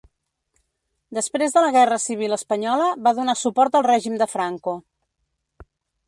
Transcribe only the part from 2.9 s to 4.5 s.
va donar suport al règim de